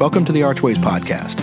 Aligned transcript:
Welcome 0.00 0.24
to 0.24 0.32
the 0.32 0.44
Archways 0.44 0.78
Podcast. 0.78 1.38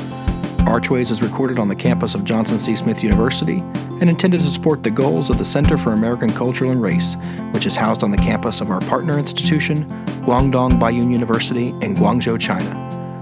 Archways 0.65 1.11
is 1.11 1.21
recorded 1.21 1.59
on 1.59 1.67
the 1.67 1.75
campus 1.75 2.15
of 2.15 2.23
Johnson 2.23 2.57
C. 2.57 2.75
Smith 2.75 3.03
University 3.03 3.59
and 4.01 4.09
intended 4.09 4.41
to 4.41 4.49
support 4.49 4.81
the 4.81 4.89
goals 4.89 5.29
of 5.29 5.37
the 5.37 5.45
Center 5.45 5.77
for 5.77 5.93
American 5.93 6.31
Culture 6.31 6.65
and 6.65 6.81
Race, 6.81 7.17
which 7.51 7.67
is 7.67 7.75
housed 7.75 8.01
on 8.01 8.09
the 8.09 8.17
campus 8.17 8.59
of 8.59 8.71
our 8.71 8.79
partner 8.79 9.19
institution, 9.19 9.83
Guangdong 10.23 10.79
Baiyun 10.79 11.11
University 11.11 11.67
in 11.67 11.93
Guangzhou, 11.93 12.39
China. 12.39 12.71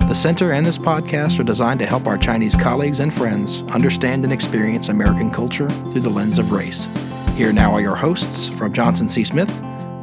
The 0.07 0.15
center 0.15 0.53
and 0.53 0.65
this 0.65 0.77
podcast 0.77 1.37
are 1.37 1.43
designed 1.43 1.81
to 1.81 1.85
help 1.85 2.07
our 2.07 2.17
Chinese 2.17 2.55
colleagues 2.55 3.01
and 3.01 3.13
friends 3.13 3.61
understand 3.73 4.23
and 4.23 4.31
experience 4.31 4.87
American 4.87 5.31
culture 5.31 5.67
through 5.67 5.99
the 5.99 6.09
lens 6.09 6.37
of 6.37 6.53
race. 6.53 6.87
Here 7.35 7.51
now 7.51 7.73
are 7.73 7.81
your 7.81 7.97
hosts 7.97 8.47
from 8.47 8.71
Johnson 8.71 9.09
C. 9.09 9.25
Smith, 9.25 9.49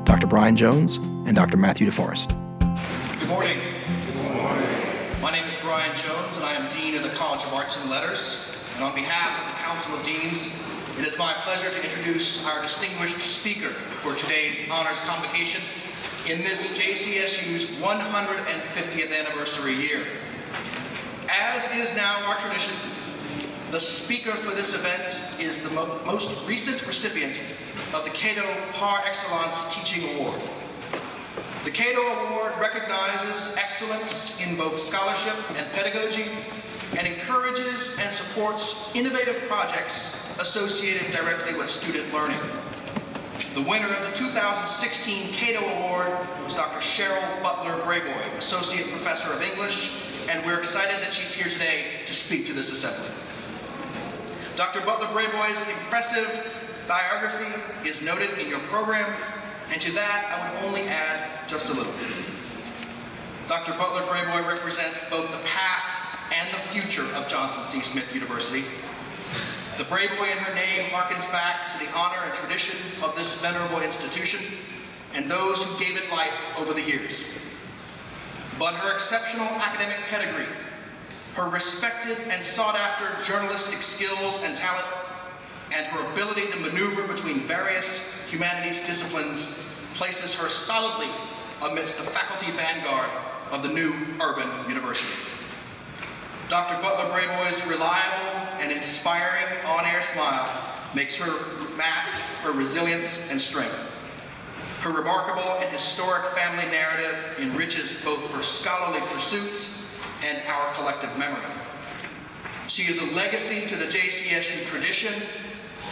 Dr. 0.05 0.27
Brian 0.27 0.57
Jones, 0.57 0.97
and 1.27 1.35
Dr. 1.35 1.57
Matthew 1.57 1.91
DeForest. 1.91 2.42
Letters. 7.93 8.39
And 8.75 8.85
on 8.85 8.95
behalf 8.95 9.39
of 9.39 9.53
the 9.53 9.59
Council 9.61 9.95
of 9.95 10.03
Deans, 10.03 10.49
it 10.99 11.05
is 11.05 11.19
my 11.19 11.35
pleasure 11.45 11.71
to 11.71 11.85
introduce 11.85 12.43
our 12.47 12.63
distinguished 12.63 13.21
speaker 13.21 13.75
for 14.03 14.17
today's 14.17 14.57
honors 14.71 14.97
convocation 15.01 15.61
in 16.27 16.39
this 16.39 16.59
JCSU's 16.69 17.65
150th 17.83 19.13
anniversary 19.13 19.75
year. 19.75 20.07
As 21.29 21.65
is 21.87 21.95
now 21.95 22.25
our 22.25 22.39
tradition, 22.39 22.75
the 23.71 23.79
speaker 23.79 24.37
for 24.37 24.55
this 24.55 24.73
event 24.73 25.15
is 25.39 25.61
the 25.61 25.69
mo- 25.69 26.01
most 26.07 26.31
recent 26.47 26.87
recipient 26.87 27.37
of 27.93 28.05
the 28.05 28.11
Cato 28.11 28.73
Par 28.73 29.03
Excellence 29.05 29.55
Teaching 29.75 30.17
Award. 30.17 30.41
The 31.65 31.71
Cato 31.71 32.01
Award 32.01 32.55
recognizes 32.59 33.55
excellence 33.57 34.33
in 34.41 34.57
both 34.57 34.81
scholarship 34.81 35.37
and 35.59 35.71
pedagogy 35.73 36.31
and 36.97 37.07
encourages 37.07 37.91
and 37.99 38.15
supports 38.15 38.75
innovative 38.95 39.49
projects 39.49 39.99
associated 40.39 41.11
directly 41.11 41.55
with 41.55 41.71
student 41.71 42.13
learning. 42.13 42.41
The 43.55 43.63
winner 43.63 43.93
of 43.93 44.11
the 44.11 44.17
2016 44.17 45.33
Cato 45.33 45.61
Award 45.61 46.09
was 46.45 46.55
Dr. 46.55 46.81
Cheryl 46.81 47.43
Butler 47.43 47.83
Brayboy, 47.85 48.37
Associate 48.39 48.91
Professor 48.91 49.33
of 49.33 49.43
English, 49.43 49.93
and 50.29 50.45
we're 50.47 50.59
excited 50.59 51.03
that 51.03 51.13
she's 51.13 51.33
here 51.33 51.51
today 51.51 51.85
to 52.07 52.15
speak 52.15 52.47
to 52.47 52.53
this 52.53 52.71
assembly. 52.71 53.09
Dr. 54.57 54.81
Butler 54.83 55.09
Brayboy's 55.09 55.61
impressive 55.69 56.47
biography 56.87 57.89
is 57.89 58.01
noted 58.03 58.39
in 58.39 58.49
your 58.49 58.61
program, 58.61 59.15
and 59.71 59.81
to 59.81 59.93
that 59.93 60.27
I 60.27 60.55
would 60.55 60.69
only 60.69 60.83
add 60.83 61.49
just 61.49 61.69
a 61.69 61.73
little. 61.73 61.93
Dr. 63.49 63.73
Butler 63.73 64.03
Brayboy 64.03 64.47
represents 64.47 65.01
both 65.11 65.31
the 65.31 65.39
past 65.39 66.02
and 66.43 66.55
the 66.55 66.73
future 66.73 67.07
of 67.15 67.29
Johnson 67.29 67.63
C. 67.69 67.89
Smith 67.89 68.13
University. 68.13 68.65
The 69.79 69.85
Brayboy 69.85 70.33
in 70.33 70.39
her 70.39 70.55
name 70.55 70.91
harkens 70.91 71.31
back 71.31 71.73
to 71.73 71.79
the 71.79 71.91
honor 71.93 72.19
and 72.25 72.35
tradition 72.35 72.77
of 73.01 73.15
this 73.15 73.35
venerable 73.37 73.81
institution 73.81 74.41
and 75.15 75.31
those 75.31 75.63
who 75.63 75.79
gave 75.79 75.97
it 75.97 76.11
life 76.11 76.35
over 76.57 76.75
the 76.75 76.83
years. 76.83 77.13
But 78.59 78.75
her 78.75 78.93
exceptional 78.93 79.47
academic 79.47 79.99
pedigree, 80.09 80.53
her 81.35 81.49
respected 81.49 82.19
and 82.29 82.45
sought 82.45 82.75
after 82.75 83.23
journalistic 83.25 83.81
skills 83.83 84.39
and 84.43 84.57
talent, 84.57 84.87
and 85.71 85.87
her 85.87 86.13
ability 86.13 86.51
to 86.51 86.57
maneuver 86.59 87.07
between 87.07 87.47
various 87.47 87.87
humanities 88.29 88.81
disciplines 88.85 89.49
places 89.95 90.35
her 90.35 90.49
solidly 90.49 91.11
amidst 91.63 91.99
the 91.99 92.05
faculty 92.05 92.51
vanguard 92.51 93.11
of 93.53 93.63
the 93.63 93.69
new 93.69 93.95
urban 94.21 94.69
university. 94.69 95.09
Dr. 96.49 96.83
Butler 96.83 97.11
Brayboy's 97.11 97.65
reliable 97.67 98.37
and 98.61 98.71
inspiring 98.71 99.65
on-air 99.65 100.03
smile 100.03 100.49
makes 100.95 101.15
her 101.15 101.67
masks 101.77 102.21
her 102.43 102.53
resilience 102.53 103.19
and 103.31 103.41
strength. 103.41 103.75
Her 104.81 104.91
remarkable 104.91 105.59
and 105.61 105.71
historic 105.71 106.35
family 106.35 106.65
narrative 106.71 107.39
enriches 107.39 107.97
both 108.05 108.31
her 108.31 108.43
scholarly 108.43 109.01
pursuits 109.01 109.71
and 110.25 110.47
our 110.49 110.75
collective 110.75 111.17
memory. 111.17 111.43
She 112.69 112.85
is 112.85 112.99
a 112.99 113.05
legacy 113.05 113.67
to 113.69 113.77
the 113.77 113.87
JCSU 113.87 114.67
tradition, 114.67 115.23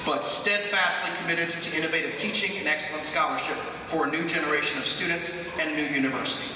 but 0.05 0.25
steadfastly 0.25 1.11
committed 1.21 1.51
to 1.63 1.77
innovative 1.77 2.19
teaching 2.19 2.57
and 2.59 2.67
excellent 2.67 3.05
scholarship 3.05 3.57
for 3.89 4.07
a 4.07 4.11
new 4.11 4.27
generation 4.29 4.79
of 4.79 4.87
students 4.87 5.31
and 5.59 5.71
a 5.71 5.77
new 5.77 5.87
university. 5.87 6.47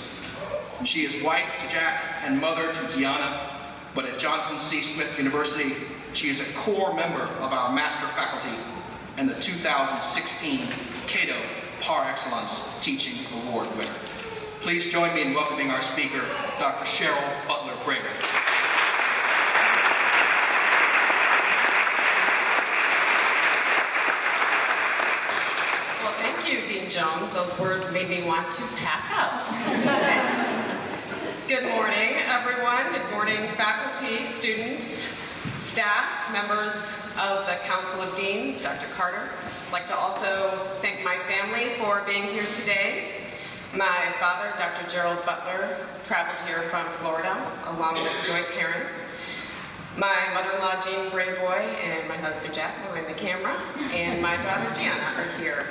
She 0.85 1.05
is 1.07 1.23
wife 1.23 1.47
to 1.61 1.69
Jack 1.69 2.23
and 2.25 2.41
mother 2.41 2.73
to 2.73 2.89
Gianna, 2.89 3.54
but 3.95 4.05
at 4.05 4.19
Johnson 4.19 4.59
C. 4.59 4.83
Smith 4.83 5.17
University, 5.17 5.77
she 6.13 6.29
is 6.29 6.41
a 6.41 6.45
core 6.57 6.93
member 6.95 7.23
of 7.23 7.53
our 7.53 7.73
master 7.73 8.07
faculty 8.09 8.57
and 9.17 9.29
the 9.29 9.35
2016 9.41 10.69
Cato 11.07 11.41
Par 11.81 12.07
Excellence 12.09 12.61
Teaching 12.81 13.15
Award 13.33 13.75
winner. 13.77 13.95
Please 14.63 14.91
join 14.91 15.15
me 15.15 15.23
in 15.23 15.35
welcoming 15.35 15.71
our 15.71 15.83
speaker, 15.83 16.23
Dr. 16.59 16.85
Cheryl 16.87 17.47
Butler 17.47 17.75
Brayboy. 17.85 18.03
Well, 26.03 26.15
thank 26.19 26.51
you, 26.51 26.67
Dean 26.67 26.91
Jones. 26.91 27.33
Those 27.33 27.57
words 27.59 27.93
made 27.93 28.09
me 28.09 28.23
want 28.23 28.51
to 28.53 28.63
pass 28.77 29.07
out. 29.11 30.61
Good 31.55 31.71
morning, 31.71 32.17
everyone. 32.17 32.91
Good 32.91 33.09
morning, 33.13 33.49
faculty, 33.55 34.27
students, 34.27 35.07
staff, 35.53 36.33
members 36.33 36.75
of 37.17 37.47
the 37.47 37.59
Council 37.65 38.03
of 38.03 38.17
Deans, 38.17 38.61
Dr. 38.61 38.89
Carter. 38.97 39.31
I'd 39.65 39.73
like 39.73 39.87
to 39.87 39.97
also 39.97 40.67
thank 40.83 41.05
my 41.05 41.17
family 41.29 41.79
for 41.79 42.03
being 42.05 42.25
here 42.25 42.47
today. 42.59 43.29
My 43.73 44.13
father, 44.19 44.53
Dr. 44.59 44.91
Gerald 44.91 45.25
Butler, 45.25 45.87
traveled 46.09 46.41
here 46.49 46.69
from 46.71 46.93
Florida 46.95 47.53
along 47.67 48.03
with 48.03 48.13
Joyce 48.27 48.49
Heron. 48.49 48.89
My 49.97 50.35
mother-in-law, 50.35 50.83
Jean 50.83 51.09
Brayboy, 51.13 51.61
and 51.61 52.09
my 52.09 52.17
husband, 52.17 52.53
Jack, 52.53 52.85
behind 52.89 53.07
the 53.07 53.21
camera, 53.21 53.55
and 53.93 54.21
my 54.21 54.37
daughter, 54.39 54.75
Gianna, 54.75 55.23
are 55.23 55.39
here. 55.39 55.67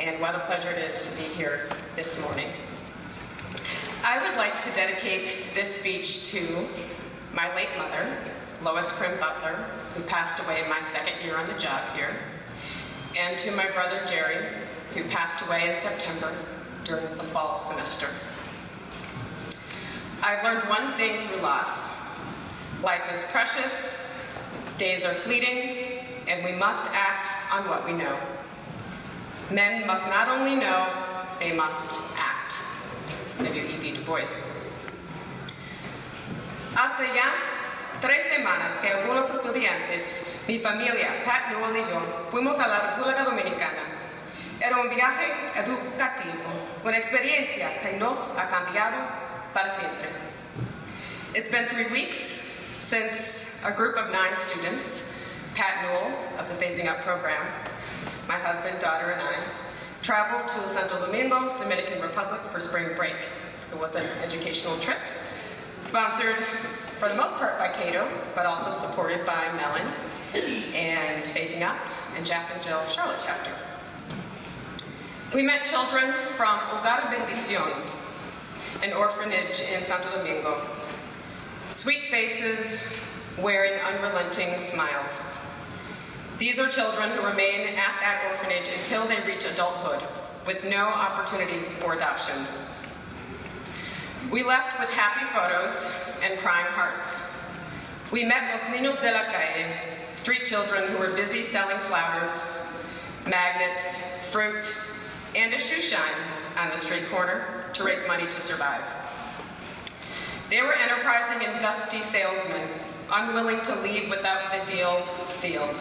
And 0.00 0.20
what 0.20 0.34
a 0.34 0.40
pleasure 0.46 0.70
it 0.70 0.96
is 0.96 1.06
to 1.06 1.14
be 1.14 1.22
here 1.22 1.70
this 1.94 2.18
morning. 2.18 2.50
I 4.04 4.20
would 4.20 4.36
like 4.36 4.64
to 4.64 4.70
dedicate 4.72 5.54
this 5.54 5.76
speech 5.76 6.26
to 6.32 6.66
my 7.32 7.54
late 7.54 7.68
mother, 7.78 8.18
Lois 8.60 8.90
Krim 8.90 9.16
Butler, 9.20 9.64
who 9.94 10.02
passed 10.02 10.42
away 10.42 10.60
in 10.60 10.68
my 10.68 10.80
second 10.92 11.24
year 11.24 11.36
on 11.36 11.46
the 11.46 11.56
job 11.56 11.94
here, 11.94 12.16
and 13.16 13.38
to 13.38 13.52
my 13.52 13.70
brother, 13.70 14.02
Jerry, 14.08 14.44
who 14.94 15.04
passed 15.04 15.46
away 15.46 15.72
in 15.72 15.80
September 15.82 16.36
during 16.84 17.16
the 17.16 17.22
fall 17.32 17.64
semester. 17.70 18.08
I've 20.20 20.42
learned 20.42 20.68
one 20.68 20.96
thing 20.96 21.28
through 21.28 21.40
loss. 21.40 21.94
Life 22.82 23.02
is 23.12 23.22
precious, 23.30 24.02
days 24.78 25.04
are 25.04 25.14
fleeting, 25.14 26.00
and 26.26 26.44
we 26.44 26.52
must 26.52 26.84
act 26.92 27.28
on 27.52 27.68
what 27.68 27.84
we 27.84 27.92
know. 27.92 28.18
Men 29.52 29.86
must 29.86 30.06
not 30.06 30.28
only 30.28 30.56
know, 30.56 30.88
they 31.38 31.52
must 31.52 31.92
act. 32.16 32.21
Bois. 34.12 34.28
Hace 36.76 37.14
ya 37.14 37.32
tres 38.02 38.26
semanas 38.28 38.74
que 38.82 38.88
algunos 38.90 39.30
estudiantes, 39.30 40.22
mi 40.46 40.58
familia, 40.58 41.24
Pat 41.24 41.48
Newell 41.48 41.76
y 41.78 41.88
yo, 41.88 42.28
fuimos 42.30 42.58
a 42.58 42.68
la 42.68 42.80
República 42.90 43.24
Dominicana. 43.24 43.84
Era 44.60 44.82
un 44.82 44.90
viaje 44.90 45.32
educativo, 45.56 46.44
una 46.84 46.98
experiencia 46.98 47.80
que 47.80 47.96
nos 47.96 48.18
ha 48.36 48.50
cambiado 48.50 48.98
para 49.54 49.70
siempre. 49.70 50.10
It's 51.34 51.48
been 51.50 51.70
three 51.70 51.90
weeks 51.90 52.38
since 52.80 53.46
a 53.64 53.72
group 53.72 53.96
of 53.96 54.10
nine 54.10 54.36
students, 54.36 55.04
Pat 55.54 55.84
Newell 55.84 56.12
of 56.38 56.48
the 56.50 56.54
Phasing 56.62 56.86
Up 56.86 57.02
program, 57.02 57.46
my 58.28 58.36
husband, 58.36 58.78
daughter, 58.78 59.10
and 59.12 59.22
I, 59.22 59.36
traveled 60.02 60.48
to 60.48 60.68
Santo 60.68 61.00
Domingo, 61.06 61.56
Dominican 61.56 62.02
Republic 62.02 62.42
for 62.52 62.60
spring 62.60 62.94
break. 62.94 63.16
It 63.72 63.78
was 63.78 63.94
an 63.94 64.04
educational 64.22 64.78
trip, 64.80 64.98
sponsored 65.80 66.36
for 67.00 67.08
the 67.08 67.14
most 67.14 67.34
part 67.36 67.58
by 67.58 67.68
Cato, 67.68 68.06
but 68.34 68.44
also 68.44 68.70
supported 68.70 69.24
by 69.24 69.50
Mellon 69.56 69.90
and 70.74 71.24
Phasing 71.24 71.62
Up 71.62 71.78
and 72.14 72.26
Jack 72.26 72.50
and 72.52 72.62
Jill 72.62 72.84
Charlotte 72.88 73.20
chapter. 73.24 73.50
We 75.34 75.40
met 75.40 75.64
children 75.64 76.12
from 76.36 76.58
Hogar 76.58 77.00
Bendición, 77.14 77.72
an 78.82 78.92
orphanage 78.92 79.60
in 79.60 79.82
Santo 79.86 80.18
Domingo. 80.18 80.68
Sweet 81.70 82.10
faces 82.10 82.82
wearing 83.40 83.80
unrelenting 83.80 84.66
smiles. 84.70 85.22
These 86.38 86.58
are 86.58 86.68
children 86.68 87.12
who 87.12 87.24
remain 87.24 87.68
at 87.68 87.98
that 88.00 88.32
orphanage 88.32 88.68
until 88.80 89.08
they 89.08 89.22
reach 89.26 89.46
adulthood 89.46 90.02
with 90.46 90.62
no 90.64 90.84
opportunity 90.84 91.62
for 91.80 91.94
adoption. 91.94 92.46
We 94.32 94.42
left 94.42 94.80
with 94.80 94.88
happy 94.88 95.26
photos 95.26 95.92
and 96.22 96.40
crying 96.40 96.64
hearts. 96.72 97.20
We 98.10 98.24
met 98.24 98.50
Los 98.50 98.62
Niños 98.74 98.98
de 99.02 99.12
la 99.12 99.24
Calle, 99.30 99.66
street 100.16 100.46
children 100.46 100.90
who 100.90 100.96
were 100.96 101.12
busy 101.12 101.42
selling 101.42 101.76
flowers, 101.80 102.62
magnets, 103.26 103.98
fruit, 104.30 104.64
and 105.36 105.52
a 105.52 105.58
shoe 105.58 105.82
shine 105.82 106.16
on 106.56 106.70
the 106.70 106.78
street 106.78 107.10
corner 107.10 107.66
to 107.74 107.84
raise 107.84 108.00
money 108.08 108.24
to 108.24 108.40
survive. 108.40 108.80
They 110.48 110.62
were 110.62 110.72
enterprising 110.72 111.46
and 111.46 111.60
gusty 111.60 112.00
salesmen, 112.00 112.70
unwilling 113.12 113.60
to 113.66 113.74
leave 113.82 114.08
without 114.08 114.50
the 114.50 114.72
deal 114.72 115.06
sealed. 115.40 115.78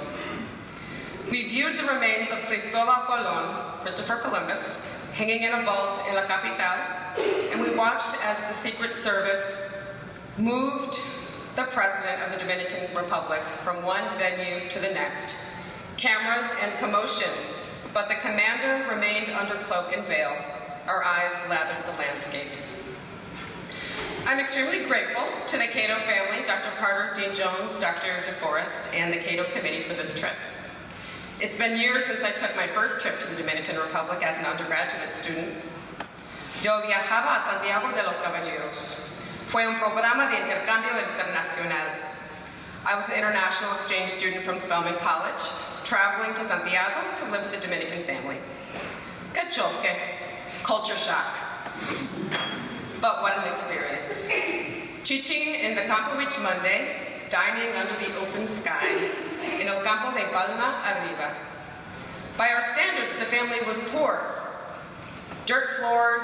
We 1.32 1.48
viewed 1.48 1.80
the 1.80 1.86
remains 1.86 2.30
of 2.32 2.40
Cristobal 2.48 3.06
Colon, 3.08 3.80
Christopher 3.82 4.18
Columbus, 4.18 4.86
hanging 5.14 5.44
in 5.44 5.54
a 5.54 5.64
vault 5.64 6.02
in 6.10 6.16
La 6.16 6.28
Capital, 6.28 7.01
and 7.18 7.62
we 7.62 7.76
watched 7.76 8.16
as 8.24 8.38
the 8.38 8.62
Secret 8.62 8.98
Service 8.98 9.58
moved 10.38 11.00
the 11.56 11.64
President 11.64 12.22
of 12.24 12.32
the 12.32 12.38
Dominican 12.38 12.96
Republic 12.96 13.42
from 13.64 13.84
one 13.84 14.18
venue 14.18 14.70
to 14.70 14.80
the 14.80 14.90
next. 14.90 15.36
Cameras 15.98 16.50
and 16.62 16.78
commotion, 16.80 17.30
but 17.94 18.08
the 18.08 18.16
commander 18.16 18.90
remained 18.90 19.30
under 19.32 19.56
cloak 19.66 19.96
and 19.96 20.08
veil. 20.08 20.36
Our 20.88 21.04
eyes 21.04 21.34
lathered 21.50 21.86
the 21.94 21.98
landscape. 22.00 22.52
I'm 24.26 24.40
extremely 24.40 24.86
grateful 24.86 25.24
to 25.48 25.58
the 25.58 25.68
Cato 25.68 26.00
family, 26.06 26.46
Dr. 26.48 26.72
Carter, 26.78 27.20
Dean 27.20 27.36
Jones, 27.36 27.78
Dr. 27.80 28.24
DeForest, 28.28 28.94
and 28.94 29.14
the 29.14 29.18
Cato 29.18 29.44
Committee 29.52 29.88
for 29.88 29.96
this 29.96 30.18
trip. 30.18 30.36
It's 31.40 31.58
been 31.58 31.78
years 31.78 32.06
since 32.06 32.22
I 32.24 32.32
took 32.32 32.56
my 32.56 32.68
first 32.68 33.02
trip 33.02 33.20
to 33.20 33.28
the 33.28 33.36
Dominican 33.36 33.78
Republic 33.78 34.24
as 34.24 34.38
an 34.38 34.46
undergraduate 34.46 35.14
student. 35.14 35.56
Yo 36.62 36.80
viajaba 36.86 37.38
a 37.38 37.44
Santiago 37.44 37.90
de 37.92 38.04
los 38.04 38.18
Caballeros. 38.18 39.10
Fue 39.48 39.66
un 39.66 39.80
programa 39.80 40.30
de 40.30 40.38
intercambio 40.38 40.92
internacional. 40.92 41.90
I 42.86 42.96
was 42.96 43.08
an 43.08 43.16
international 43.16 43.74
exchange 43.74 44.12
student 44.12 44.46
from 44.46 44.60
Spelman 44.60 44.94
College, 44.98 45.42
traveling 45.86 46.36
to 46.36 46.46
Santiago 46.46 47.02
to 47.18 47.32
live 47.32 47.50
with 47.50 47.58
a 47.58 47.62
Dominican 47.62 48.04
family. 48.04 48.38
Cachoque, 49.34 49.90
culture 50.62 50.96
shock. 50.96 51.34
But 53.02 53.24
what 53.24 53.40
an 53.40 53.52
experience. 53.52 54.28
Teaching 55.04 55.56
in 55.56 55.74
the 55.74 55.82
Campo 55.90 56.16
Beach 56.16 56.38
Monday, 56.44 57.26
dining 57.32 57.76
under 57.76 57.98
the 57.98 58.16
open 58.20 58.48
sky, 58.48 59.10
in 59.60 59.68
El 59.68 59.82
Campo 59.82 60.16
de 60.16 60.28
Palma 60.30 60.78
Arriba. 60.86 61.36
By 62.38 62.50
our 62.50 62.62
standards, 62.62 63.16
the 63.16 63.26
family 63.26 63.66
was 63.66 63.80
poor. 63.90 64.41
Dirt 65.48 65.78
floors, 65.80 66.24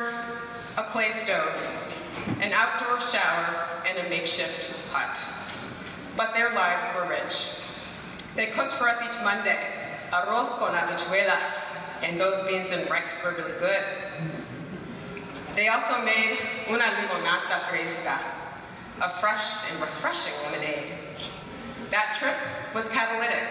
a 0.78 0.84
clay 0.92 1.12
stove, 1.12 1.58
an 2.40 2.54
outdoor 2.54 3.00
shower, 3.00 3.82
and 3.88 4.06
a 4.06 4.10
makeshift 4.10 4.70
hut. 4.92 5.20
But 6.16 6.34
their 6.34 6.54
lives 6.54 6.86
were 6.96 7.10
rich. 7.10 7.50
They 8.36 8.48
cooked 8.48 8.74
for 8.74 8.88
us 8.88 9.02
each 9.02 9.20
Monday, 9.24 9.58
arroz 10.12 10.50
con 10.60 10.76
habichuelas, 10.76 12.04
and 12.04 12.20
those 12.20 12.46
beans 12.48 12.72
and 12.72 12.88
rice 12.92 13.22
were 13.24 13.32
really 13.32 13.58
good. 13.60 13.84
They 15.56 15.68
also 15.68 16.04
made 16.06 16.38
una 16.70 16.84
limonata 16.84 17.70
fresca, 17.70 18.20
a 19.02 19.20
fresh 19.20 19.64
and 19.72 19.82
refreshing 19.82 20.34
lemonade. 20.44 20.94
That 21.90 22.16
trip 22.20 22.36
was 22.76 22.88
catalytic. 22.90 23.50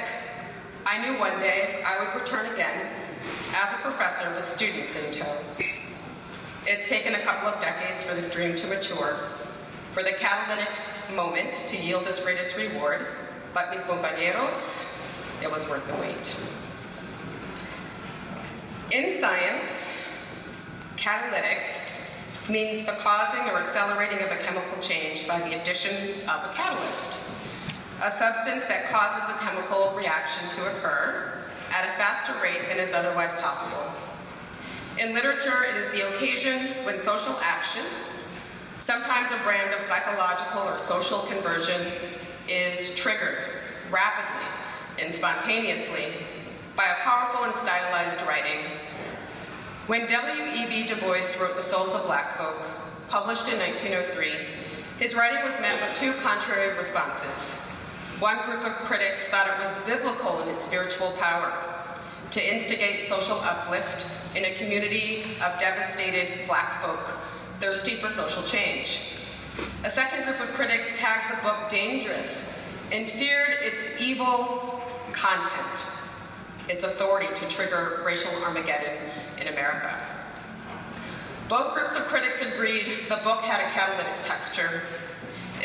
Knew 1.06 1.20
one 1.20 1.38
day 1.38 1.85
I 1.87 2.03
would 2.03 2.20
return 2.20 2.53
again 2.53 2.85
as 3.55 3.73
a 3.73 3.76
professor 3.76 4.29
with 4.35 4.49
students 4.49 4.93
in 4.97 5.12
tow. 5.12 5.37
It's 6.67 6.88
taken 6.88 7.14
a 7.14 7.23
couple 7.23 7.49
of 7.49 7.61
decades 7.61 8.03
for 8.03 8.17
this 8.17 8.29
dream 8.29 8.56
to 8.56 8.67
mature, 8.67 9.17
for 9.94 10.03
the 10.03 10.14
catalytic 10.19 10.69
moment 11.14 11.55
to 11.69 11.76
yield 11.76 12.08
its 12.08 12.19
greatest 12.19 12.56
reward, 12.56 13.06
but 13.55 13.70
mis 13.70 13.82
compañeros, 13.82 15.00
it 15.41 15.49
was 15.49 15.64
worth 15.69 15.87
the 15.87 15.94
wait. 15.94 16.35
In 18.91 19.17
science, 19.20 19.87
catalytic 20.97 21.58
means 22.49 22.85
the 22.85 22.97
causing 22.99 23.43
or 23.43 23.61
accelerating 23.61 24.19
of 24.23 24.32
a 24.32 24.38
chemical 24.38 24.82
change 24.82 25.29
by 25.29 25.38
the 25.38 25.61
addition 25.61 26.23
of 26.23 26.50
a 26.50 26.53
catalyst, 26.56 27.20
a 28.02 28.10
substance 28.10 28.64
that 28.64 28.88
causes 28.88 29.28
a 29.28 29.38
chemical 29.38 29.94
reaction 29.96 30.48
to 30.50 30.66
occur 30.70 31.44
at 31.70 31.84
a 31.88 31.96
faster 31.96 32.34
rate 32.43 32.69
than 32.69 32.78
is 32.78 32.93
otherwise 32.93 33.32
possible. 33.40 33.90
In 34.98 35.14
literature, 35.14 35.64
it 35.64 35.76
is 35.76 35.88
the 35.88 36.14
occasion 36.14 36.84
when 36.84 36.98
social 36.98 37.37
action, 37.40 37.84
sometimes 38.81 39.32
a 39.32 39.43
brand 39.44 39.75
of 39.75 39.82
psychological 39.82 40.62
or 40.62 40.78
social 40.78 41.20
conversion, 41.22 41.93
is 42.48 42.94
triggered 42.94 43.38
rapidly 43.90 44.46
and 45.02 45.14
spontaneously 45.14 46.14
by 46.76 46.84
a 46.84 47.02
powerful 47.02 47.44
and 47.44 47.54
stylized 47.54 48.20
writing 48.26 48.60
when 49.87 50.08
W.E.B. 50.08 50.87
Du 50.88 50.96
Bois 50.96 51.22
wrote 51.40 51.56
The 51.56 51.62
Souls 51.62 51.94
of 51.94 52.06
Black 52.06 52.37
Folk, 52.37 52.60
published 53.08 53.46
in 53.46 53.56
1903, 53.58 54.32
his 54.98 55.14
writing 55.14 55.48
was 55.48 55.60
met 55.60 55.81
with 55.81 55.96
two 55.96 56.12
contrary 56.22 56.76
responses. 56.76 57.66
One 58.19 58.47
group 58.47 58.65
of 58.65 58.73
critics 58.87 59.27
thought 59.27 59.47
it 59.47 59.63
was 59.63 59.87
biblical 59.87 60.43
in 60.43 60.49
its 60.49 60.65
spiritual 60.65 61.13
power 61.19 61.53
to 62.31 62.55
instigate 62.55 63.09
social 63.09 63.39
uplift 63.39 64.07
in 64.35 64.47
a 64.47 64.55
community 64.55 65.37
of 65.43 65.61
devastated 65.61 66.47
black 66.47 66.83
folk 66.83 67.11
thirsty 67.61 67.97
for 67.97 68.09
social 68.09 68.43
change. 68.43 69.01
A 69.85 69.91
second 69.91 70.25
group 70.25 70.41
of 70.41 70.55
critics 70.55 70.89
tagged 70.97 71.37
the 71.37 71.43
book 71.43 71.69
dangerous 71.69 72.55
and 72.91 73.11
feared 73.13 73.59
its 73.61 74.01
evil 74.01 74.83
content, 75.13 75.81
its 76.71 76.85
authority 76.85 77.29
to 77.39 77.49
trigger 77.49 78.03
racial 78.05 78.31
Armageddon 78.43 78.97
in 79.39 79.49
America. 79.49 79.95
Both 81.51 81.75
groups 81.75 81.95
of 81.95 82.05
critics 82.05 82.41
agreed 82.41 83.11
the 83.11 83.17
book 83.17 83.43
had 83.43 83.61
a 83.61 83.71
catalytic 83.73 84.25
texture. 84.25 84.83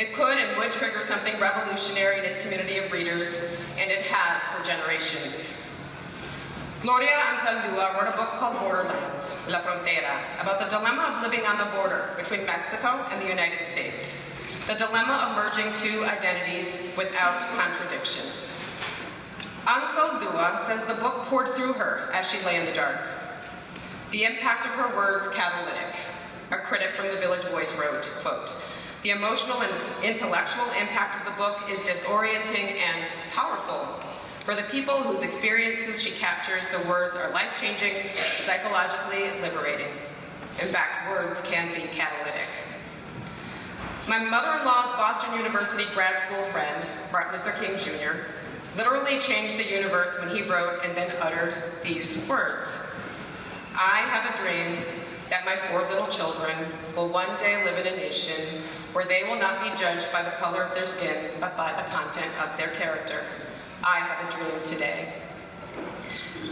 It 0.01 0.15
could 0.15 0.35
and 0.39 0.57
would 0.57 0.71
trigger 0.71 1.03
something 1.03 1.39
revolutionary 1.39 2.17
in 2.17 2.25
its 2.25 2.39
community 2.39 2.79
of 2.79 2.91
readers, 2.91 3.37
and 3.77 3.91
it 3.91 4.01
has 4.01 4.41
for 4.49 4.65
generations. 4.65 5.53
Gloria 6.81 7.11
Anzaldúa 7.11 7.93
wrote 7.93 8.11
a 8.11 8.17
book 8.17 8.29
called 8.39 8.59
Borderlands, 8.61 9.47
La 9.47 9.61
Frontera, 9.61 10.41
about 10.41 10.59
the 10.59 10.65
dilemma 10.75 11.03
of 11.03 11.21
living 11.21 11.45
on 11.45 11.59
the 11.59 11.65
border 11.77 12.15
between 12.17 12.47
Mexico 12.47 13.05
and 13.11 13.21
the 13.21 13.27
United 13.27 13.67
States, 13.67 14.15
the 14.65 14.73
dilemma 14.73 15.13
of 15.21 15.35
merging 15.35 15.71
two 15.75 16.03
identities 16.03 16.75
without 16.97 17.39
contradiction. 17.55 18.25
Anzaldúa 19.67 20.65
says 20.65 20.83
the 20.85 20.95
book 20.95 21.27
poured 21.27 21.53
through 21.53 21.73
her 21.73 22.09
as 22.11 22.27
she 22.27 22.43
lay 22.43 22.55
in 22.55 22.65
the 22.65 22.73
dark. 22.73 23.01
The 24.09 24.23
impact 24.23 24.65
of 24.65 24.71
her 24.71 24.95
words 24.95 25.27
catalytic. 25.27 25.93
A 26.49 26.57
critic 26.57 26.89
from 26.97 27.09
the 27.09 27.17
Village 27.17 27.45
Voice 27.49 27.71
wrote, 27.73 28.09
quote, 28.23 28.51
the 29.03 29.09
emotional 29.09 29.61
and 29.61 30.03
intellectual 30.03 30.65
impact 30.79 31.19
of 31.19 31.33
the 31.33 31.37
book 31.37 31.57
is 31.69 31.79
disorienting 31.79 32.77
and 32.77 33.09
powerful. 33.31 33.99
For 34.45 34.55
the 34.55 34.63
people 34.63 34.95
whose 34.95 35.23
experiences 35.23 36.01
she 36.01 36.11
captures, 36.11 36.67
the 36.69 36.87
words 36.87 37.17
are 37.17 37.31
life-changing, 37.31 38.11
psychologically 38.45 39.41
liberating. 39.41 39.91
In 40.61 40.71
fact, 40.71 41.09
words 41.09 41.41
can 41.41 41.73
be 41.73 41.87
catalytic. 41.95 42.47
My 44.07 44.19
mother-in-law's 44.19 44.95
Boston 44.95 45.37
University 45.37 45.85
grad 45.93 46.19
school 46.19 46.43
friend, 46.51 46.85
Martin 47.11 47.39
Luther 47.39 47.55
King 47.59 47.79
Jr., 47.79 48.17
literally 48.75 49.19
changed 49.19 49.57
the 49.57 49.69
universe 49.69 50.17
when 50.19 50.35
he 50.35 50.43
wrote 50.43 50.83
and 50.83 50.95
then 50.95 51.11
uttered 51.19 51.55
these 51.83 52.17
words. 52.27 52.67
I 53.75 53.99
have 53.99 54.33
a 54.33 54.37
dream 54.41 54.83
that 55.31 55.45
my 55.45 55.55
four 55.69 55.87
little 55.89 56.07
children 56.07 56.57
will 56.93 57.07
one 57.07 57.39
day 57.39 57.63
live 57.63 57.83
in 57.83 57.91
a 57.91 57.95
nation 57.95 58.63
where 58.91 59.05
they 59.05 59.23
will 59.23 59.39
not 59.39 59.63
be 59.63 59.79
judged 59.79 60.11
by 60.11 60.21
the 60.21 60.31
color 60.31 60.61
of 60.61 60.75
their 60.75 60.85
skin, 60.85 61.31
but 61.39 61.55
by 61.55 61.71
the 61.71 61.89
content 61.89 62.31
of 62.37 62.55
their 62.57 62.71
character. 62.71 63.23
I 63.81 63.99
have 63.99 64.27
a 64.27 64.37
dream 64.37 64.63
today. 64.65 65.13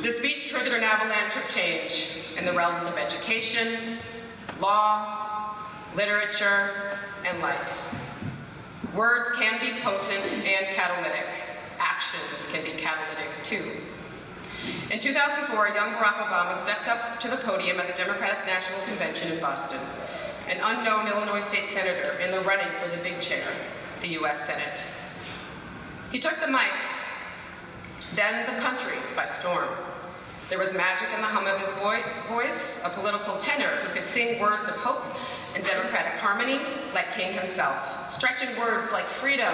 The 0.02 0.14
speech 0.14 0.50
triggered 0.50 0.72
an 0.72 0.84
avalanche 0.84 1.36
of 1.36 1.48
change 1.54 2.06
in 2.38 2.46
the 2.46 2.54
realms 2.54 2.88
of 2.88 2.96
education, 2.96 3.98
law, 4.62 5.56
literature, 5.94 6.98
and 7.26 7.40
life. 7.40 7.68
Words 8.96 9.30
can 9.38 9.60
be 9.60 9.82
potent 9.82 10.24
and 10.24 10.76
catalytic. 10.78 11.26
Actions 11.80 12.48
can 12.50 12.64
be 12.64 12.82
catalytic 12.82 13.28
too. 13.44 13.82
In 14.92 15.00
2004, 15.00 15.70
young 15.70 15.94
Barack 15.94 16.28
Obama 16.28 16.58
stepped 16.58 16.88
up 16.88 17.20
to 17.20 17.28
the 17.28 17.38
podium 17.38 17.80
at 17.80 17.88
the 17.88 17.94
Democratic 17.94 18.46
National 18.46 18.82
Convention 18.82 19.32
in 19.32 19.40
Boston, 19.40 19.80
an 20.48 20.58
unknown 20.62 21.08
Illinois 21.08 21.42
state 21.42 21.70
senator 21.70 22.18
in 22.20 22.32
the 22.32 22.42
running 22.42 22.68
for 22.82 22.90
the 22.90 23.02
big 23.02 23.22
chair, 23.22 23.48
the 24.02 24.10
US 24.20 24.46
Senate. 24.46 24.80
He 26.12 26.20
took 26.20 26.42
the 26.42 26.48
mic, 26.48 26.74
then 28.16 28.54
the 28.54 28.62
country 28.62 28.98
by 29.16 29.26
storm. 29.26 29.70
There 30.50 30.58
was 30.58 30.74
magic 30.74 31.08
in 31.14 31.22
the 31.22 31.28
hum 31.28 31.46
of 31.46 31.62
his 31.62 31.72
voice, 32.28 32.80
a 32.84 32.90
political 32.90 33.38
tenor 33.38 33.76
who 33.78 33.94
could 34.00 34.10
sing 34.10 34.40
words 34.40 34.68
of 34.68 34.76
hope 34.76 35.06
and 35.56 35.64
democratic 35.64 36.20
harmony 36.20 36.60
like 36.94 37.14
King 37.14 37.34
himself, 37.34 38.12
stretching 38.12 38.58
words 38.58 38.92
like 38.92 39.06
freedom, 39.06 39.54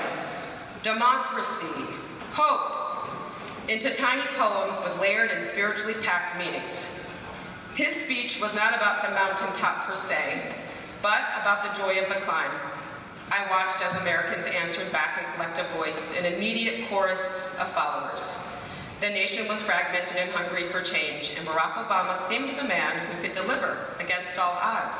democracy, 0.82 1.86
hope 2.32 2.75
into 3.68 3.96
tiny 3.96 4.28
poems 4.36 4.78
with 4.84 5.00
layered 5.00 5.32
and 5.32 5.46
spiritually 5.46 5.96
packed 6.04 6.38
meanings. 6.38 6.86
His 7.74 7.96
speech 8.04 8.40
was 8.40 8.54
not 8.54 8.76
about 8.76 9.04
the 9.04 9.14
mountaintop 9.14 9.88
per 9.88 9.96
se, 9.96 10.54
but 11.02 11.22
about 11.42 11.64
the 11.64 11.82
joy 11.82 12.00
of 12.00 12.10
the 12.10 12.22
climb. 12.26 12.52
I 13.32 13.50
watched 13.50 13.82
as 13.82 14.00
Americans 14.00 14.46
answered 14.46 14.92
back 14.92 15.18
in 15.18 15.34
collective 15.34 15.68
voice, 15.76 16.14
an 16.16 16.26
immediate 16.32 16.88
chorus 16.90 17.22
of 17.60 17.72
followers. 17.74 18.38
The 19.02 19.10
nation 19.10 19.48
was 19.48 19.60
fragmented 19.64 20.16
and 20.16 20.32
hungry 20.32 20.70
for 20.70 20.82
change, 20.82 21.32
and 21.36 21.48
Barack 21.48 21.74
Obama 21.74 22.18
seemed 22.28 22.58
the 22.58 22.64
man 22.64 23.08
who 23.08 23.22
could 23.22 23.34
deliver 23.34 23.78
against 24.00 24.38
all 24.38 24.54
odds. 24.54 25.00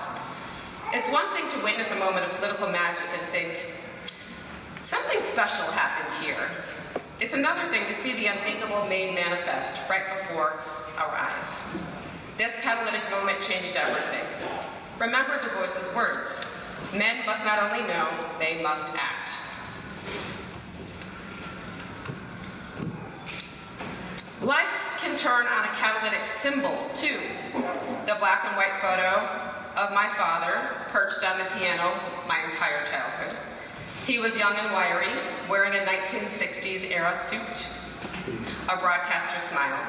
It's 0.92 1.08
one 1.10 1.34
thing 1.34 1.48
to 1.50 1.64
witness 1.64 1.92
a 1.92 1.96
moment 1.96 2.26
of 2.26 2.38
political 2.38 2.70
magic 2.70 3.06
and 3.14 3.32
think, 3.32 3.54
something 4.84 5.22
special 5.32 5.66
happened 5.66 6.14
here. 6.26 6.50
It's 7.20 7.34
another 7.34 7.70
thing 7.70 7.88
to 7.88 7.94
see 7.94 8.14
the 8.14 8.26
unthinkable 8.26 8.88
made 8.88 9.16
manifest 9.16 9.80
right 9.90 10.04
before 10.20 10.60
our 10.98 11.16
eyes. 11.16 11.62
This 12.38 12.52
catalytic 12.62 13.10
moment 13.10 13.42
changed 13.42 13.76
everything. 13.78 14.26
Remember 15.00 15.42
Du 15.42 15.50
Bois's 15.56 15.94
words 15.96 16.44
men 16.94 17.26
must 17.26 17.44
not 17.44 17.60
only 17.64 17.86
know, 17.88 18.08
they 18.40 18.62
must 18.62 18.86
act. 18.96 19.32
Life 24.42 24.66
can 25.00 25.18
turn 25.18 25.48
on 25.48 25.66
a 25.66 25.70
catalytic 25.70 26.28
symbol, 26.28 26.78
too. 26.94 27.20
The 28.06 28.16
black 28.20 28.46
and 28.46 28.56
white 28.56 28.80
photo 28.82 29.28
of 29.82 29.92
my 29.94 30.14
father 30.18 30.70
perched 30.92 31.24
on 31.24 31.38
the 31.40 31.46
piano 31.58 31.98
my 32.28 32.44
entire 32.44 32.86
childhood. 32.86 33.38
He 34.06 34.20
was 34.20 34.38
young 34.38 34.54
and 34.54 34.72
wiry, 34.72 35.10
wearing 35.50 35.74
a 35.74 35.84
1960s 35.84 36.92
era 36.92 37.18
suit, 37.18 37.66
a 38.70 38.78
broadcaster's 38.78 39.42
smile. 39.50 39.82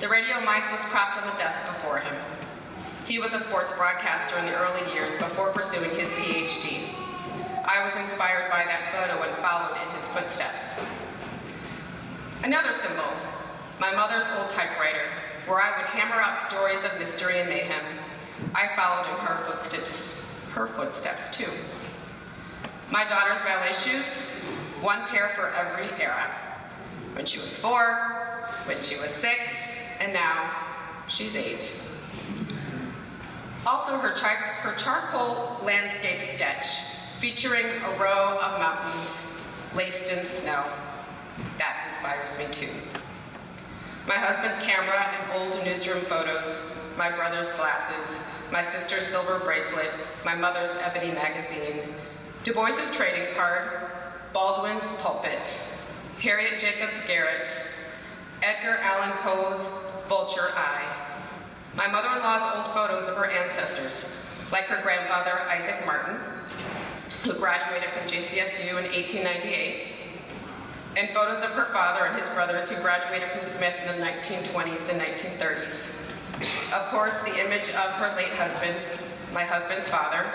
The 0.00 0.08
radio 0.08 0.40
mic 0.40 0.66
was 0.72 0.80
propped 0.90 1.22
on 1.22 1.28
the 1.28 1.38
desk 1.38 1.56
before 1.72 2.00
him. 2.00 2.16
He 3.06 3.20
was 3.20 3.32
a 3.32 3.38
sports 3.38 3.70
broadcaster 3.76 4.36
in 4.38 4.46
the 4.46 4.56
early 4.58 4.92
years 4.92 5.12
before 5.16 5.52
pursuing 5.52 5.90
his 5.90 6.08
PhD. 6.08 6.88
I 7.64 7.84
was 7.84 7.94
inspired 7.94 8.50
by 8.50 8.64
that 8.64 8.90
photo 8.90 9.22
and 9.22 9.36
followed 9.38 9.78
in 9.78 10.00
his 10.00 10.08
footsteps. 10.08 10.64
Another 12.42 12.72
symbol, 12.72 13.14
my 13.78 13.94
mother's 13.94 14.24
old 14.40 14.50
typewriter, 14.50 15.06
where 15.46 15.62
I 15.62 15.78
would 15.78 15.86
hammer 15.86 16.20
out 16.20 16.40
stories 16.40 16.82
of 16.84 16.98
mystery 16.98 17.38
and 17.38 17.48
mayhem. 17.48 17.84
I 18.56 18.74
followed 18.74 19.06
in 19.14 19.24
her 19.24 19.46
footsteps, 19.46 20.26
her 20.54 20.66
footsteps 20.74 21.30
too. 21.30 21.46
My 22.90 23.04
daughter's 23.04 23.38
ballet 23.42 23.72
shoes, 23.72 24.22
one 24.80 25.06
pair 25.06 25.30
for 25.36 25.48
every 25.50 25.88
era. 26.02 26.28
When 27.14 27.24
she 27.24 27.38
was 27.38 27.54
four, 27.54 28.48
when 28.64 28.82
she 28.82 28.96
was 28.96 29.12
six, 29.12 29.38
and 30.00 30.12
now 30.12 30.50
she's 31.06 31.36
eight. 31.36 31.70
Also 33.64 33.96
her, 33.96 34.12
char 34.14 34.34
her 34.34 34.74
charcoal 34.74 35.64
landscape 35.64 36.20
sketch 36.20 36.64
featuring 37.20 37.66
a 37.66 37.90
row 37.96 38.40
of 38.40 38.58
mountains 38.58 39.22
laced 39.76 40.08
in 40.08 40.26
snow. 40.26 40.64
That 41.58 41.90
inspires 41.90 42.36
me 42.38 42.52
too. 42.52 42.74
My 44.08 44.16
husband's 44.16 44.56
camera 44.66 44.98
and 44.98 45.54
old 45.54 45.64
newsroom 45.64 46.00
photos, 46.06 46.58
my 46.98 47.14
brother's 47.14 47.52
glasses, 47.52 48.18
my 48.50 48.62
sister's 48.62 49.06
silver 49.06 49.38
bracelet, 49.38 49.92
my 50.24 50.34
mother's 50.34 50.70
ebony 50.82 51.12
magazine, 51.12 51.82
Du 52.42 52.54
Bois's 52.54 52.90
trading 52.96 53.34
card, 53.34 53.68
Baldwin's 54.32 54.90
pulpit, 55.00 55.46
Harriet 56.22 56.58
Jacobs 56.58 56.96
garret, 57.06 57.50
Edgar 58.42 58.78
Allan 58.78 59.12
Poe's 59.18 59.58
vulture 60.08 60.48
eye, 60.56 60.90
my 61.76 61.86
mother-in-law's 61.86 62.56
old 62.56 62.74
photos 62.74 63.10
of 63.10 63.16
her 63.16 63.26
ancestors, 63.26 64.10
like 64.50 64.64
her 64.64 64.82
grandfather 64.82 65.38
Isaac 65.50 65.84
Martin, 65.84 66.16
who 67.24 67.34
graduated 67.34 67.90
from 67.90 68.08
JCSU 68.08 68.70
in 68.70 68.88
1898, 68.90 69.92
and 70.96 71.10
photos 71.10 71.42
of 71.42 71.50
her 71.50 71.66
father 71.74 72.06
and 72.06 72.18
his 72.18 72.28
brothers 72.30 72.70
who 72.70 72.80
graduated 72.80 73.30
from 73.32 73.50
Smith 73.50 73.74
in 73.84 74.00
the 74.00 74.02
1920s 74.02 74.88
and 74.88 74.98
1930s. 74.98 75.90
Of 76.72 76.90
course, 76.90 77.20
the 77.20 77.38
image 77.38 77.68
of 77.68 77.92
her 78.00 78.16
late 78.16 78.32
husband, 78.32 78.78
my 79.32 79.44
husband's 79.44 79.86
father, 79.86 80.26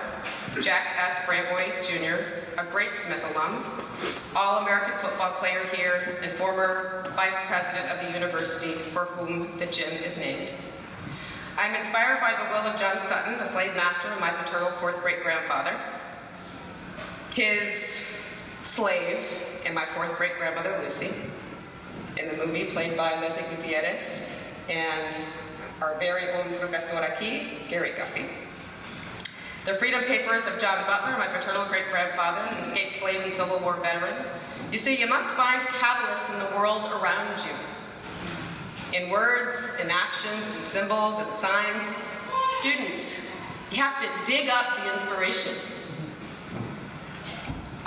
Jack 0.61 0.87
S. 0.97 1.17
Brayboy 1.27 1.83
Jr., 1.83 2.59
a 2.59 2.65
great 2.71 2.95
Smith 2.95 3.21
alum, 3.33 3.65
All-American 4.35 4.93
football 5.01 5.33
player 5.33 5.65
here, 5.75 6.17
and 6.21 6.37
former 6.37 7.11
vice 7.15 7.35
president 7.47 7.91
of 7.91 8.05
the 8.05 8.13
university 8.13 8.73
for 8.93 9.05
whom 9.05 9.59
the 9.59 9.65
gym 9.65 9.91
is 9.91 10.15
named. 10.17 10.53
I'm 11.57 11.75
inspired 11.75 12.21
by 12.21 12.31
the 12.31 12.49
will 12.49 12.71
of 12.71 12.79
John 12.79 13.01
Sutton, 13.01 13.37
the 13.37 13.45
slave 13.45 13.75
master 13.75 14.07
of 14.09 14.19
my 14.19 14.31
paternal 14.31 14.71
fourth 14.79 15.01
great-grandfather. 15.01 15.77
His 17.33 17.97
slave 18.63 19.25
and 19.65 19.75
my 19.75 19.85
fourth 19.93 20.17
great-grandmother, 20.17 20.79
Lucy, 20.81 21.11
in 22.17 22.29
the 22.29 22.45
movie 22.45 22.65
played 22.67 22.95
by 22.95 23.19
Leslie 23.19 23.43
Gutierrez, 23.55 24.19
and 24.69 25.15
our 25.81 25.99
very 25.99 26.29
own 26.31 26.57
professor 26.59 26.93
aquí, 26.95 27.67
Gary 27.69 27.91
Guffey. 27.97 28.44
The 29.65 29.73
Freedom 29.79 30.03
Papers 30.03 30.43
of 30.45 30.59
John 30.59 30.85
Butler, 30.85 31.17
my 31.17 31.25
paternal 31.25 31.65
great-grandfather, 31.65 32.55
an 32.55 32.63
escaped 32.63 32.99
slave 32.99 33.21
and 33.21 33.33
Civil 33.33 33.57
War 33.57 33.73
veteran. 33.77 34.27
You 34.71 34.77
see, 34.77 34.95
you 34.95 35.07
must 35.07 35.27
find 35.29 35.59
catalysts 35.59 36.31
in 36.31 36.37
the 36.37 36.55
world 36.55 36.83
around 36.91 37.43
you. 37.43 38.95
In 38.95 39.09
words, 39.09 39.57
in 39.81 39.89
actions, 39.89 40.45
in 40.55 40.63
symbols, 40.65 41.17
in 41.17 41.25
signs. 41.39 41.81
Students, 42.59 43.15
you 43.71 43.77
have 43.77 43.99
to 44.03 44.31
dig 44.31 44.49
up 44.49 44.77
the 44.77 44.93
inspiration. 44.93 45.55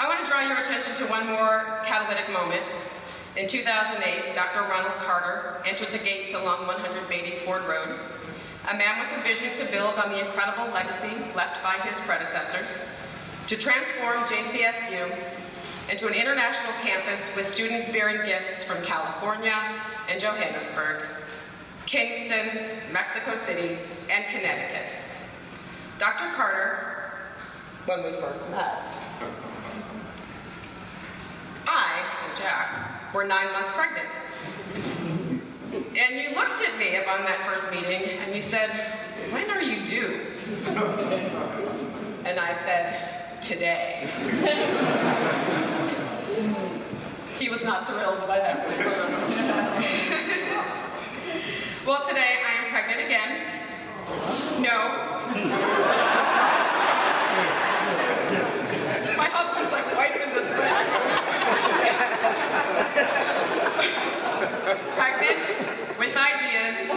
I 0.00 0.08
want 0.08 0.25
to 0.25 0.28
draw 0.28 0.40
your 0.40 0.58
attention 0.58 0.97
to 0.97 1.04
one 1.04 1.28
more 1.28 1.80
catalytic 1.87 2.28
moment. 2.32 2.62
In 3.37 3.47
2008, 3.47 4.35
Dr. 4.35 4.62
Ronald 4.62 4.97
Carter 5.04 5.62
entered 5.64 5.92
the 5.92 5.99
gates 5.99 6.35
along 6.35 6.66
100 6.66 7.08
Beatties 7.08 7.37
Ford 7.37 7.62
Road, 7.68 8.00
a 8.70 8.76
man 8.76 9.00
with 9.00 9.18
a 9.18 9.22
vision 9.22 9.56
to 9.56 9.70
build 9.72 9.94
on 9.94 10.10
the 10.10 10.26
incredible 10.26 10.70
legacy 10.72 11.16
left 11.34 11.62
by 11.62 11.78
his 11.88 11.98
predecessors, 12.00 12.82
to 13.46 13.56
transform 13.56 14.25
JCSU 14.25 15.16
into 15.90 16.06
an 16.06 16.12
international 16.12 16.72
campus 16.82 17.22
with 17.34 17.48
students 17.48 17.88
bearing 17.88 18.26
gifts 18.26 18.62
from 18.62 18.84
California 18.84 19.56
and 20.10 20.20
Johannesburg, 20.20 21.02
Kingston, 21.87 22.50
Mexico 22.92 23.37
City, 23.46 23.78
and 24.10 24.25
Connecticut. 24.30 24.84
Dr. 25.98 26.34
Carter, 26.37 27.12
when 27.87 28.04
we 28.04 28.20
first 28.20 28.50
met, 28.50 28.87
I 31.66 32.02
and 32.28 32.37
Jack 32.37 33.14
were 33.14 33.25
nine 33.25 33.50
months 33.52 33.70
pregnant. 33.70 35.08
And 35.72 36.20
you 36.20 36.30
looked 36.34 36.62
at 36.62 36.78
me 36.78 36.96
upon 36.96 37.25
that 37.25 37.46
first 37.46 37.70
meeting 37.70 38.18
and 38.18 38.34
you 38.34 38.42
said, 38.42 38.70
when 39.30 39.50
are 39.50 39.62
you 39.62 39.87
due? 39.87 40.20
And 42.25 42.38
I 42.38 42.52
said, 42.52 43.40
today. 43.40 44.10
he 47.38 47.48
was 47.48 47.64
not 47.64 47.87
thrilled 47.87 48.26
by 48.26 48.38
that 48.38 48.66
response. 48.66 49.32
well, 51.87 52.06
today 52.06 52.37
I 52.44 52.52
am 52.64 52.70
pregnant 52.70 53.00
again. 53.06 53.58
No. 54.60 55.18
My 59.16 59.28
husband's 59.30 59.72
like 59.72 59.87
wiping 59.96 60.30
the 60.34 60.42
sweat. 60.48 60.87
Pregnant 64.96 65.44
with 65.98 66.16
ideas 66.16 66.88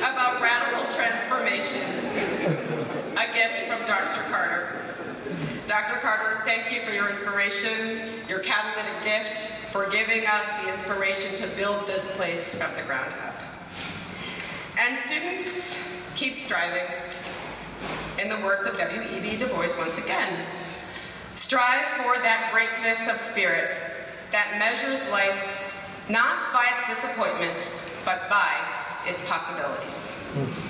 about 0.00 0.40
radical 0.40 0.84
transformation. 0.94 1.82
A 3.16 3.26
gift 3.34 3.66
from 3.66 3.86
Dr. 3.86 4.22
Carter. 4.30 4.94
Dr. 5.66 5.98
Carter, 6.00 6.43
thank 6.54 6.72
you 6.72 6.82
for 6.86 6.92
your 6.92 7.10
inspiration, 7.10 8.20
your 8.28 8.38
catalytic 8.38 9.04
gift, 9.04 9.48
for 9.72 9.90
giving 9.90 10.24
us 10.24 10.46
the 10.62 10.72
inspiration 10.72 11.36
to 11.36 11.48
build 11.56 11.86
this 11.88 12.04
place 12.12 12.54
from 12.54 12.72
the 12.76 12.82
ground 12.82 13.12
up. 13.24 13.34
And 14.78 14.96
students, 15.00 15.76
keep 16.14 16.38
striving. 16.38 16.86
In 18.18 18.28
the 18.28 18.36
words 18.36 18.68
of 18.68 18.78
W.E.B. 18.78 19.36
Du 19.36 19.48
Bois 19.48 19.76
once 19.76 19.98
again, 19.98 20.46
strive 21.34 22.04
for 22.04 22.22
that 22.22 22.50
greatness 22.52 23.00
of 23.08 23.18
spirit 23.20 23.76
that 24.30 24.56
measures 24.58 25.04
life 25.10 25.42
not 26.08 26.52
by 26.52 26.68
its 26.76 26.96
disappointments, 26.96 27.80
but 28.04 28.30
by 28.30 28.54
its 29.06 29.20
possibilities. 29.22 30.12
Hmm. 30.34 30.63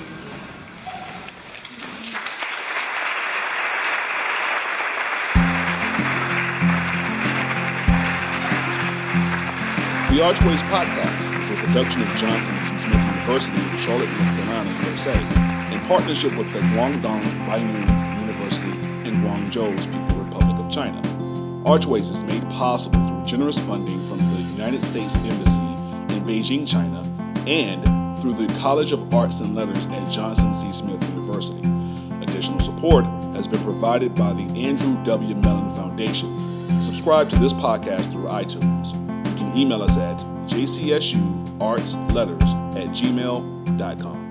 The 10.14 10.22
Archways 10.22 10.62
Podcast 10.70 11.42
is 11.42 11.50
a 11.50 11.66
production 11.66 12.02
of 12.02 12.08
Johnson 12.14 12.54
C. 12.60 12.78
Smith 12.78 13.04
University 13.04 13.60
in 13.60 13.76
Charlotte, 13.78 14.08
North 14.10 14.36
Carolina, 14.36 14.86
USA, 14.86 15.74
in 15.74 15.80
partnership 15.88 16.36
with 16.36 16.52
the 16.52 16.60
Guangdong 16.60 17.24
Baiyun 17.48 18.20
University 18.20 18.70
in 19.08 19.16
Guangzhou's 19.16 19.86
People's 19.86 20.14
Republic 20.14 20.56
of 20.60 20.70
China. 20.70 21.02
Archways 21.66 22.10
is 22.10 22.22
made 22.22 22.44
possible 22.44 23.04
through 23.08 23.26
generous 23.26 23.58
funding 23.58 23.98
from 24.08 24.18
the 24.18 24.42
United 24.52 24.84
States 24.84 25.16
Embassy 25.16 26.14
in 26.14 26.22
Beijing, 26.22 26.64
China, 26.64 27.02
and 27.48 27.82
through 28.20 28.34
the 28.34 28.46
College 28.60 28.92
of 28.92 29.12
Arts 29.12 29.40
and 29.40 29.56
Letters 29.56 29.84
at 29.86 30.08
Johnson 30.12 30.54
C. 30.54 30.70
Smith 30.70 31.02
University. 31.08 31.58
Additional 32.22 32.60
support 32.60 33.04
has 33.34 33.48
been 33.48 33.64
provided 33.64 34.14
by 34.14 34.32
the 34.32 34.44
Andrew 34.64 34.94
W. 35.06 35.34
Mellon 35.34 35.70
Foundation. 35.70 36.38
Subscribe 36.84 37.28
to 37.30 37.36
this 37.40 37.52
podcast 37.52 38.12
through 38.12 38.26
iTunes. 38.26 38.73
Email 39.56 39.82
us 39.82 39.96
at 39.96 40.18
jcsuartsletters 40.48 42.76
at 42.76 42.88
gmail.com. 42.88 44.23